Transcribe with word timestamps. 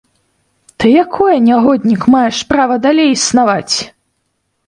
Ты 0.83 0.93
якое, 1.05 1.33
нягоднік, 1.49 2.01
маеш 2.15 2.37
права 2.53 2.75
далей 2.85 3.09
існаваць? 3.17 3.75